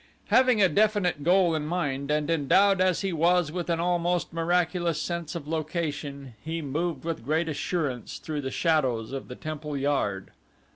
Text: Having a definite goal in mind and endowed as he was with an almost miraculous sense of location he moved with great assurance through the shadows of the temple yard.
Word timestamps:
Having 0.29 0.63
a 0.63 0.67
definite 0.67 1.23
goal 1.23 1.53
in 1.53 1.67
mind 1.67 2.09
and 2.09 2.27
endowed 2.31 2.81
as 2.81 3.01
he 3.01 3.13
was 3.13 3.51
with 3.51 3.69
an 3.69 3.79
almost 3.79 4.33
miraculous 4.33 4.99
sense 4.99 5.35
of 5.35 5.47
location 5.47 6.33
he 6.43 6.59
moved 6.59 7.05
with 7.05 7.23
great 7.23 7.47
assurance 7.47 8.17
through 8.17 8.41
the 8.41 8.49
shadows 8.49 9.11
of 9.11 9.27
the 9.27 9.35
temple 9.35 9.77
yard. 9.77 10.31